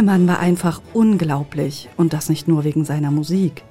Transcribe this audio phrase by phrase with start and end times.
[0.00, 3.64] Telemann war einfach unglaublich und das nicht nur wegen seiner Musik.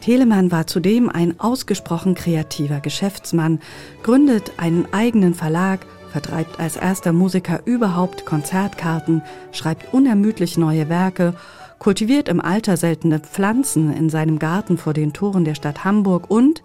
[0.00, 3.60] Telemann war zudem ein ausgesprochen kreativer Geschäftsmann,
[4.02, 9.20] gründet einen eigenen Verlag, vertreibt als erster Musiker überhaupt Konzertkarten,
[9.52, 11.34] schreibt unermüdlich neue Werke,
[11.78, 16.62] kultiviert im Alter seltene Pflanzen in seinem Garten vor den Toren der Stadt Hamburg und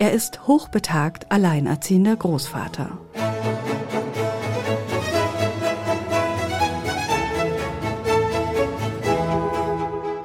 [0.00, 2.98] er ist hochbetagt alleinerziehender Großvater.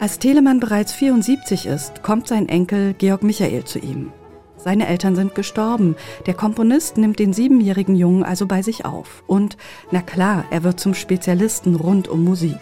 [0.05, 4.11] Als Telemann bereits 74 ist, kommt sein Enkel Georg Michael zu ihm.
[4.55, 5.95] Seine Eltern sind gestorben.
[6.27, 9.23] Der Komponist nimmt den siebenjährigen Jungen also bei sich auf.
[9.25, 9.57] Und,
[9.89, 12.59] na klar, er wird zum Spezialisten rund um Musik.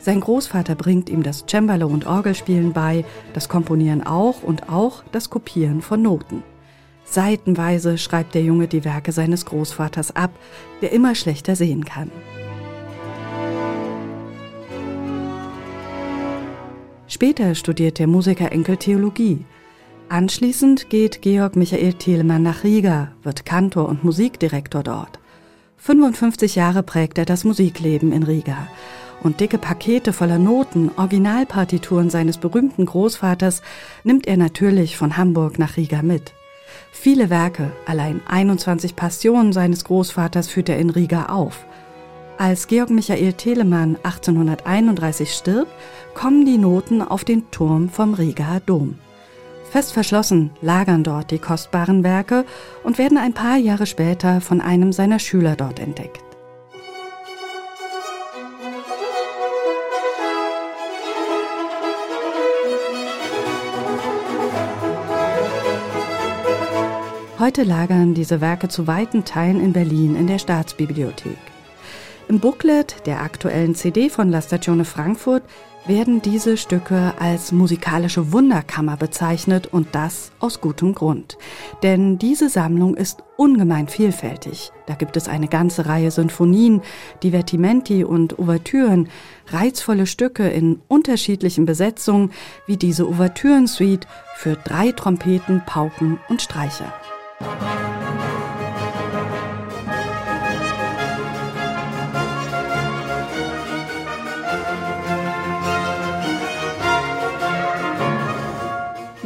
[0.00, 3.04] Sein Großvater bringt ihm das Cembalo und Orgelspielen bei,
[3.34, 6.42] das Komponieren auch und auch das Kopieren von Noten.
[7.04, 10.30] Seitenweise schreibt der Junge die Werke seines Großvaters ab,
[10.80, 12.10] der immer schlechter sehen kann.
[17.20, 19.44] Später studiert der Musikerenkel Theologie.
[20.08, 25.18] Anschließend geht Georg Michael Thielemann nach Riga, wird Kantor und Musikdirektor dort.
[25.76, 28.68] 55 Jahre prägt er das Musikleben in Riga.
[29.22, 33.60] Und dicke Pakete voller Noten, Originalpartituren seines berühmten Großvaters
[34.02, 36.32] nimmt er natürlich von Hamburg nach Riga mit.
[36.90, 41.66] Viele Werke, allein 21 Passionen seines Großvaters führt er in Riga auf.
[42.40, 45.70] Als Georg Michael Telemann 1831 stirbt,
[46.14, 48.98] kommen die Noten auf den Turm vom Rigaer Dom.
[49.70, 52.46] Fest verschlossen lagern dort die kostbaren Werke
[52.82, 56.24] und werden ein paar Jahre später von einem seiner Schüler dort entdeckt.
[67.38, 71.49] Heute lagern diese Werke zu weiten Teilen in Berlin in der Staatsbibliothek.
[72.30, 75.42] Im Booklet der aktuellen CD von La Stazione Frankfurt
[75.84, 81.38] werden diese Stücke als musikalische Wunderkammer bezeichnet und das aus gutem Grund.
[81.82, 84.70] Denn diese Sammlung ist ungemein vielfältig.
[84.86, 86.82] Da gibt es eine ganze Reihe Sinfonien,
[87.24, 89.08] Divertimenti und Ouvertüren,
[89.48, 92.30] reizvolle Stücke in unterschiedlichen Besetzungen,
[92.64, 96.94] wie diese Ouvertüren-Suite für drei Trompeten, Pauken und Streicher.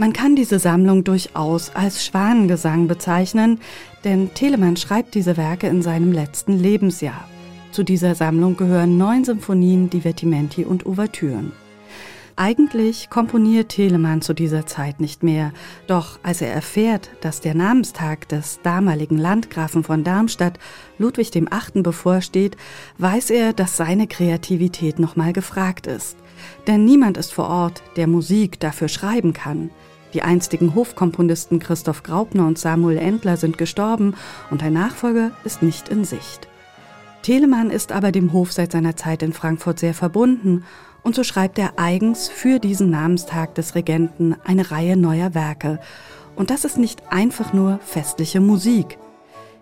[0.04, 3.58] Man kann diese Sammlung durchaus als Schwanengesang bezeichnen,
[4.04, 7.26] denn Telemann schreibt diese Werke in seinem letzten Lebensjahr.
[7.72, 11.52] Zu dieser Sammlung gehören neun Symphonien, Divertimenti und Ouvertüren.
[12.36, 15.54] Eigentlich komponiert Telemann zu dieser Zeit nicht mehr,
[15.86, 20.58] doch als er erfährt, dass der Namenstag des damaligen Landgrafen von Darmstadt,
[20.98, 22.58] Ludwig VIII., bevorsteht,
[22.98, 26.18] weiß er, dass seine Kreativität nochmal gefragt ist.
[26.66, 29.70] Denn niemand ist vor Ort, der Musik dafür schreiben kann.
[30.14, 34.14] Die einstigen Hofkomponisten Christoph Graupner und Samuel Endler sind gestorben
[34.48, 36.48] und ein Nachfolger ist nicht in Sicht.
[37.22, 40.64] Telemann ist aber dem Hof seit seiner Zeit in Frankfurt sehr verbunden
[41.02, 45.80] und so schreibt er eigens für diesen Namenstag des Regenten eine Reihe neuer Werke.
[46.36, 48.98] Und das ist nicht einfach nur festliche Musik.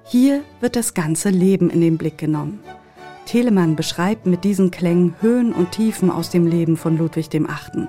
[0.05, 2.61] Hier wird das ganze Leben in den Blick genommen.
[3.25, 7.89] Telemann beschreibt mit diesen Klängen Höhen und Tiefen aus dem Leben von Ludwig VIII.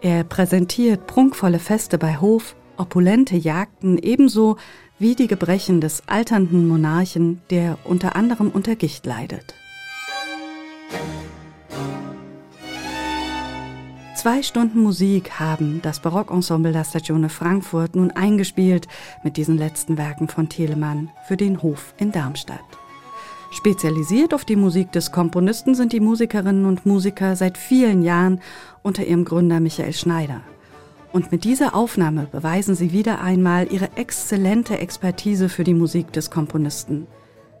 [0.00, 4.56] Er präsentiert prunkvolle Feste bei Hof, opulente Jagden ebenso
[4.98, 9.54] wie die Gebrechen des alternden Monarchen, der unter anderem unter Gicht leidet.
[14.16, 18.88] Zwei Stunden Musik haben das Barockensemble La Stagione Frankfurt nun eingespielt
[19.22, 22.58] mit diesen letzten Werken von Telemann für den Hof in Darmstadt.
[23.50, 28.40] Spezialisiert auf die Musik des Komponisten sind die Musikerinnen und Musiker seit vielen Jahren
[28.82, 30.42] unter ihrem Gründer Michael Schneider.
[31.12, 36.30] Und mit dieser Aufnahme beweisen sie wieder einmal ihre exzellente Expertise für die Musik des
[36.30, 37.06] Komponisten.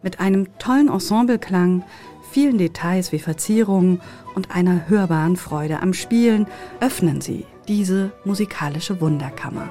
[0.02, 1.82] Mit einem tollen Ensembleklang,
[2.30, 4.00] vielen Details wie Verzierungen
[4.34, 6.46] und einer hörbaren Freude am Spielen
[6.80, 9.70] öffnen sie diese musikalische Wunderkammer.